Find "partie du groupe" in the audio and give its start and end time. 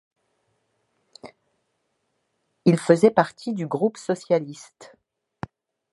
3.11-3.97